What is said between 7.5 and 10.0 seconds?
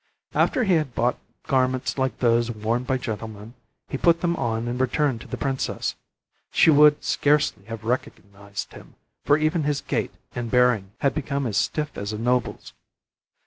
have recognized him, for even his